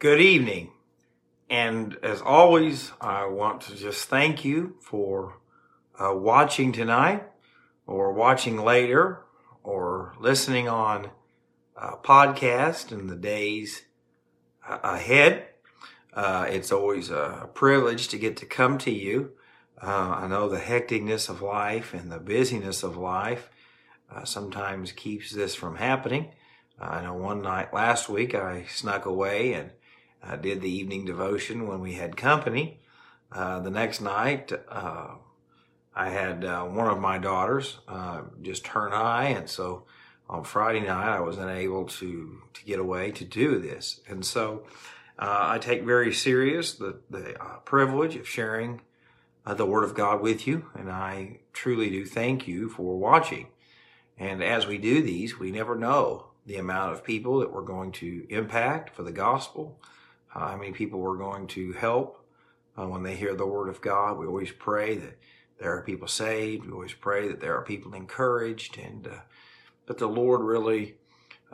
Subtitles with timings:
[0.00, 0.70] Good evening.
[1.50, 5.40] And as always, I want to just thank you for
[5.98, 7.24] uh, watching tonight
[7.84, 9.24] or watching later
[9.64, 11.10] or listening on
[11.76, 13.86] uh, podcast in the days
[14.64, 15.46] uh, ahead.
[16.14, 19.32] Uh, it's always a privilege to get to come to you.
[19.82, 23.50] Uh, I know the hecticness of life and the busyness of life
[24.22, 26.30] sometimes keeps this from happening.
[26.80, 29.72] I know one night last week I snuck away and
[30.22, 32.80] I did the evening devotion when we had company.
[33.30, 35.14] Uh, the next night, uh,
[35.94, 39.84] I had uh, one of my daughters uh, just turn high, and so
[40.28, 44.00] on Friday night I was unable to to get away to do this.
[44.08, 44.64] And so
[45.18, 48.80] uh, I take very serious the the uh, privilege of sharing
[49.46, 53.48] the Word of God with you, and I truly do thank you for watching.
[54.18, 57.92] And as we do these, we never know the amount of people that we're going
[57.92, 59.80] to impact for the gospel
[60.38, 62.24] how many people we're going to help
[62.78, 64.18] uh, when they hear the word of God.
[64.18, 65.18] We always pray that
[65.58, 66.66] there are people saved.
[66.66, 69.20] We always pray that there are people encouraged and uh,
[69.86, 70.96] that the Lord really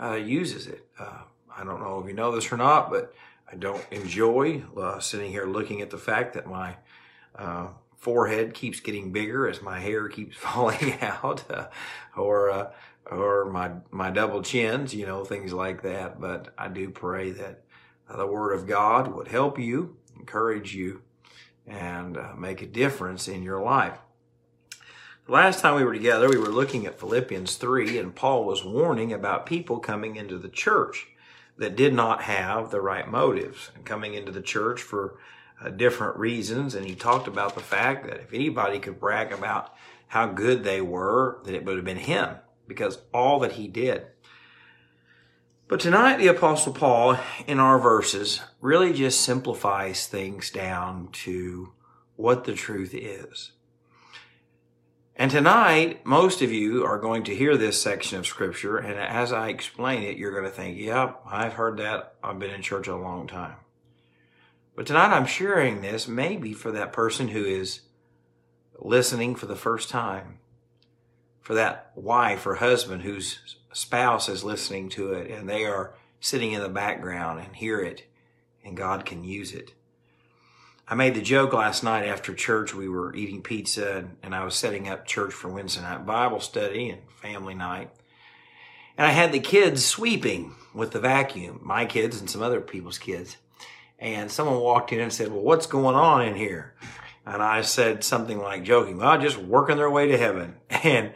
[0.00, 0.86] uh, uses it.
[0.98, 1.22] Uh,
[1.56, 3.14] I don't know if you know this or not, but
[3.50, 6.76] I don't enjoy uh, sitting here looking at the fact that my
[7.96, 11.44] forehead keeps getting bigger as my hair keeps falling out,
[12.16, 12.72] or
[13.10, 16.20] or my my double chins, you know, things like that.
[16.20, 17.63] But I do pray that
[18.08, 21.02] the Word of God would help you, encourage you,
[21.66, 23.98] and uh, make a difference in your life.
[25.26, 28.62] The last time we were together, we were looking at Philippians 3, and Paul was
[28.62, 31.06] warning about people coming into the church
[31.56, 35.16] that did not have the right motives and coming into the church for
[35.62, 36.74] uh, different reasons.
[36.74, 39.72] And he talked about the fact that if anybody could brag about
[40.08, 42.36] how good they were, that it would have been him
[42.68, 44.06] because all that he did
[45.68, 51.72] but tonight, the Apostle Paul, in our verses, really just simplifies things down to
[52.16, 53.52] what the truth is.
[55.16, 59.32] And tonight, most of you are going to hear this section of Scripture, and as
[59.32, 62.14] I explain it, you're going to think, yep, I've heard that.
[62.22, 63.56] I've been in church a long time.
[64.74, 67.82] But tonight, I'm sharing this maybe for that person who is
[68.80, 70.40] listening for the first time,
[71.44, 76.52] for that wife or husband whose spouse is listening to it and they are sitting
[76.52, 78.04] in the background and hear it
[78.64, 79.74] and God can use it.
[80.88, 82.74] I made the joke last night after church.
[82.74, 86.88] We were eating pizza and I was setting up church for Wednesday night Bible study
[86.88, 87.90] and family night.
[88.96, 92.98] And I had the kids sweeping with the vacuum, my kids and some other people's
[92.98, 93.36] kids.
[93.98, 96.74] And someone walked in and said, well, what's going on in here?
[97.26, 100.56] And I said something like joking, well, just working their way to heaven.
[100.84, 101.14] And,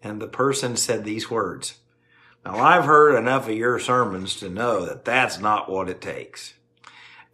[0.00, 1.78] and the person said these words.
[2.44, 6.54] Now, I've heard enough of your sermons to know that that's not what it takes.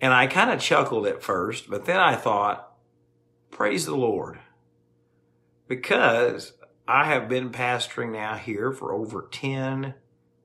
[0.01, 2.73] And I kind of chuckled at first, but then I thought,
[3.51, 4.39] praise the Lord.
[5.69, 6.55] Because
[6.89, 9.95] I have been pastoring now here for over 10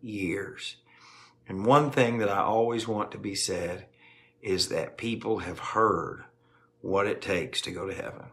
[0.02, 0.78] years.
[1.48, 3.88] And one thing that I always want to be said
[4.42, 6.26] is that people have heard
[6.82, 8.26] what it takes to go to heaven.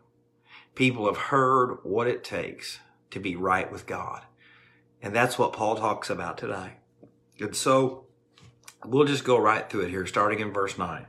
[0.75, 2.81] People have heard what it takes
[3.11, 4.23] to be right with God.
[5.03, 6.75] And that's what Paul talks about today.
[7.41, 8.07] And so
[8.85, 11.07] we'll just go right through it here, starting in verse 9.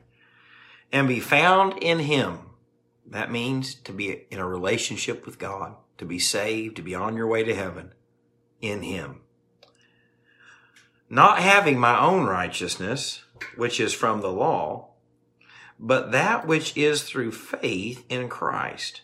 [0.91, 2.39] And be found in him.
[3.05, 7.15] That means to be in a relationship with God, to be saved, to be on
[7.15, 7.93] your way to heaven
[8.61, 9.21] in him.
[11.09, 13.23] Not having my own righteousness,
[13.55, 14.89] which is from the law,
[15.79, 19.01] but that which is through faith in Christ.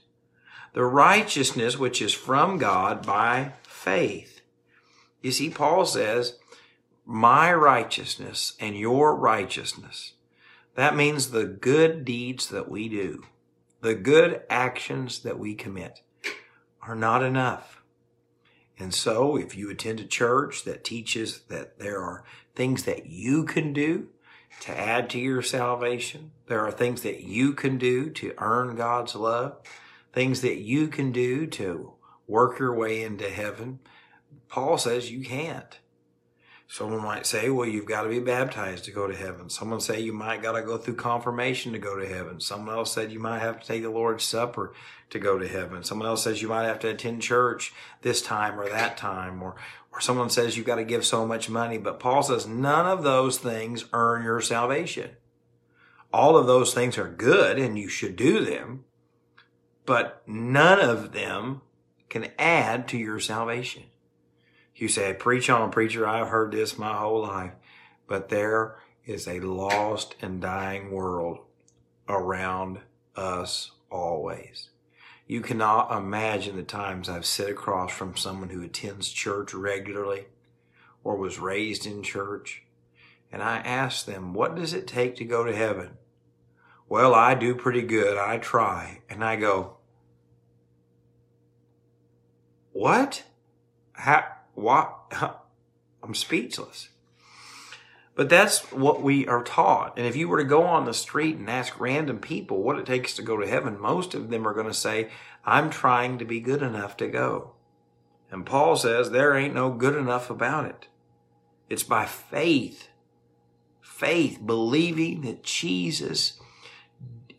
[0.73, 4.41] The righteousness which is from God by faith.
[5.21, 6.37] You see, Paul says,
[7.05, 10.13] my righteousness and your righteousness.
[10.75, 13.23] That means the good deeds that we do,
[13.81, 16.01] the good actions that we commit
[16.81, 17.83] are not enough.
[18.79, 22.23] And so if you attend a church that teaches that there are
[22.55, 24.07] things that you can do
[24.61, 29.15] to add to your salvation, there are things that you can do to earn God's
[29.15, 29.57] love,
[30.13, 31.93] things that you can do to
[32.27, 33.79] work your way into heaven,
[34.47, 35.79] Paul says you can't.
[36.67, 39.49] Someone might say, well, you've got to be baptized to go to heaven.
[39.49, 42.39] Someone say you might got to go through confirmation to go to heaven.
[42.39, 44.73] Someone else said you might have to take the Lord's Supper
[45.11, 45.83] to go to heaven.
[45.83, 49.43] Someone else says you might have to attend church this time or that time.
[49.43, 49.55] Or,
[49.91, 51.77] or someone says you've got to give so much money.
[51.77, 55.11] But Paul says none of those things earn your salvation.
[56.11, 58.85] All of those things are good and you should do them,
[59.85, 61.61] but none of them
[62.09, 63.83] can add to your salvation.
[64.75, 67.53] You say, preach on, preacher, I've heard this my whole life.
[68.07, 71.39] But there is a lost and dying world
[72.07, 72.79] around
[73.15, 74.69] us always.
[75.27, 80.25] You cannot imagine the times I've sit across from someone who attends church regularly
[81.03, 82.63] or was raised in church,
[83.31, 85.97] and I ask them, What does it take to go to heaven?
[86.87, 88.17] Well, I do pretty good.
[88.17, 89.01] I try.
[89.09, 89.77] And I go,
[92.71, 93.23] What?
[93.93, 94.25] How?
[94.53, 94.97] What?
[96.03, 96.89] I'm speechless.
[98.15, 99.97] But that's what we are taught.
[99.97, 102.85] And if you were to go on the street and ask random people what it
[102.85, 105.09] takes to go to heaven, most of them are going to say,
[105.45, 107.53] I'm trying to be good enough to go.
[108.29, 110.87] And Paul says there ain't no good enough about it.
[111.69, 112.89] It's by faith.
[113.81, 116.39] Faith, believing that Jesus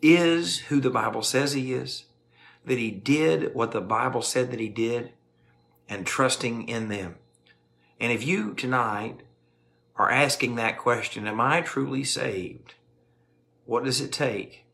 [0.03, 2.05] is who the Bible says he is,
[2.65, 5.13] that he did what the Bible said that he did,
[5.89, 7.17] and trusting in them.
[8.01, 9.21] And if you tonight
[9.97, 12.75] are asking that question, Am I truly saved?
[13.65, 14.65] What does it take?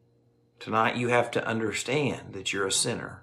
[0.58, 3.22] Tonight you have to understand that you're a sinner.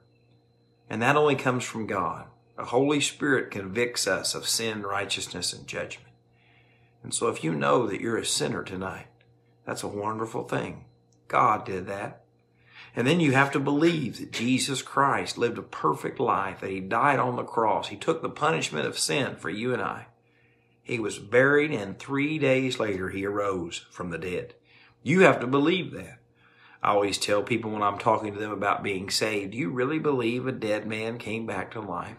[0.89, 2.25] And that only comes from God.
[2.56, 6.13] The Holy Spirit convicts us of sin, righteousness, and judgment.
[7.04, 9.07] And so if you know that you're a sinner tonight,
[9.66, 10.86] that's a wonderful thing.
[11.28, 12.24] God did that.
[12.97, 16.79] And then you have to believe that Jesus Christ lived a perfect life, that he
[16.79, 17.89] died on the cross.
[17.89, 20.07] He took the punishment of sin for you and I.
[20.81, 24.55] He was buried, and three days later, he arose from the dead.
[25.03, 26.17] You have to believe that.
[26.81, 29.99] I always tell people when I'm talking to them about being saved, do you really
[29.99, 32.17] believe a dead man came back to life?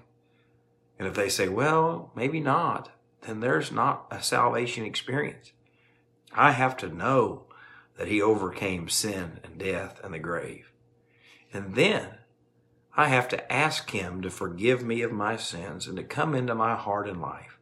[0.97, 2.91] And if they say, well, maybe not,
[3.23, 5.51] then there's not a salvation experience.
[6.33, 7.47] I have to know
[7.97, 10.68] that he overcame sin and death and the grave.
[11.53, 12.09] And then
[12.97, 16.55] I have to ask him to forgive me of my sins and to come into
[16.55, 17.59] my heart and life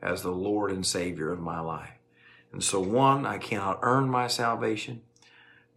[0.00, 1.98] as the Lord and Savior of my life.
[2.52, 5.02] And so, one, I cannot earn my salvation.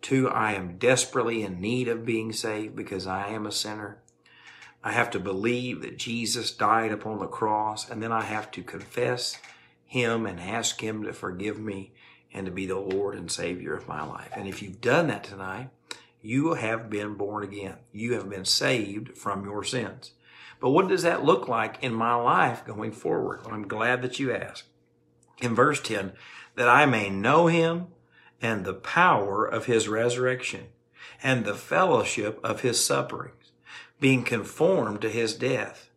[0.01, 3.99] Two, I am desperately in need of being saved because I am a sinner.
[4.83, 8.63] I have to believe that Jesus died upon the cross, and then I have to
[8.63, 9.37] confess
[9.85, 11.91] Him and ask Him to forgive me
[12.33, 14.29] and to be the Lord and Savior of my life.
[14.35, 15.69] And if you've done that tonight,
[16.21, 17.77] you have been born again.
[17.91, 20.11] You have been saved from your sins.
[20.59, 23.41] But what does that look like in my life going forward?
[23.43, 24.65] Well, I'm glad that you asked.
[25.41, 26.13] In verse 10,
[26.55, 27.87] that I may know him
[28.41, 30.67] and the power of his resurrection
[31.23, 33.51] and the fellowship of his sufferings,
[33.99, 35.89] being conformed to his death,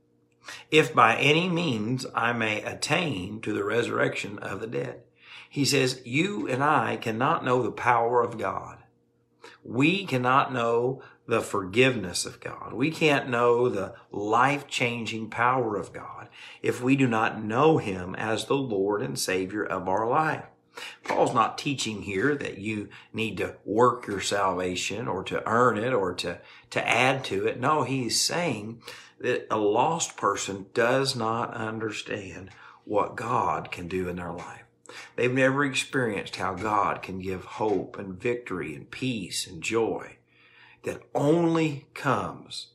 [0.71, 5.03] if by any means I may attain to the resurrection of the dead.
[5.49, 8.79] He says, you and I cannot know the power of God.
[9.65, 12.75] We cannot know the forgiveness of God.
[12.75, 16.29] We can't know the life changing power of God
[16.63, 20.45] if we do not know Him as the Lord and Savior of our life.
[21.05, 25.93] Paul's not teaching here that you need to work your salvation or to earn it
[25.93, 26.41] or to,
[26.71, 27.61] to add to it.
[27.61, 28.83] No, he's saying
[29.21, 32.51] that a lost person does not understand
[32.85, 34.65] what God can do in their life.
[35.17, 40.17] They've never experienced how God can give hope and victory and peace and joy
[40.83, 42.69] that only comes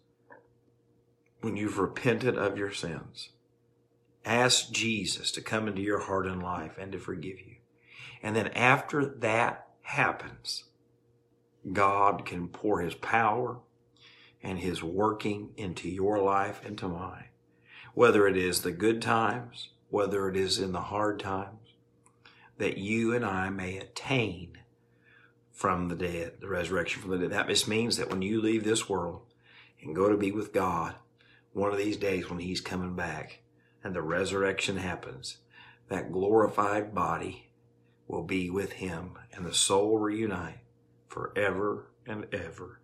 [1.41, 3.29] when you've repented of your sins.
[4.25, 7.55] Ask Jesus to come into your heart and life and to forgive you.
[8.21, 10.65] And then after that happens,
[11.71, 13.59] God can pour his power
[14.41, 17.25] and his working into your life and to mine.
[17.93, 21.58] Whether it is the good times, whether it is in the hard times,
[22.59, 24.59] that you and I may attain
[25.51, 27.31] from the dead, the resurrection from the dead.
[27.31, 29.21] That just means that when you leave this world
[29.81, 30.95] and go to be with God,
[31.53, 33.41] one of these days when He's coming back
[33.83, 35.37] and the resurrection happens,
[35.87, 37.49] that glorified body
[38.07, 40.59] will be with Him and the soul reunite
[41.07, 42.79] forever and ever.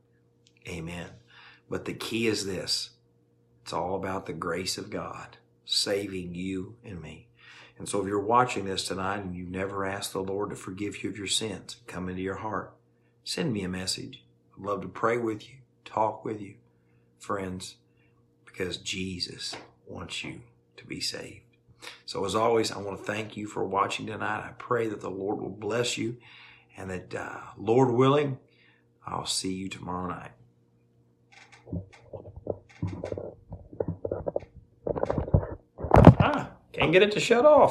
[0.67, 1.09] Amen.
[1.69, 2.91] But the key is this.
[3.63, 7.27] It's all about the grace of God saving you and me.
[7.77, 11.03] And so if you're watching this tonight and you've never asked the Lord to forgive
[11.03, 12.73] you of your sins, come into your heart,
[13.23, 14.23] send me a message.
[14.57, 16.55] I'd love to pray with you, talk with you,
[17.19, 17.75] friends,
[18.45, 19.55] because Jesus
[19.85, 20.41] wants you
[20.77, 21.41] to be saved.
[22.05, 24.45] So as always, I want to thank you for watching tonight.
[24.45, 26.17] I pray that the Lord will bless you
[26.77, 28.39] and that, uh, Lord willing,
[29.05, 30.31] I'll see you tomorrow night.
[36.19, 36.51] Ah.
[36.73, 37.63] Can't get it to shut off.